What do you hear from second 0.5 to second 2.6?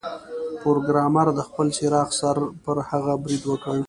پروګرامر د خپل څراغ سره